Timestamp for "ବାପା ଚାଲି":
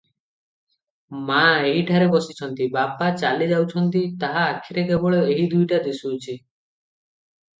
2.77-3.49